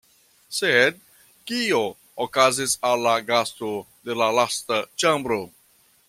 [0.59, 0.95] Sed,
[1.51, 1.81] kio
[2.25, 3.69] okazis al la gasto
[4.09, 5.41] de la lasta ĉambro?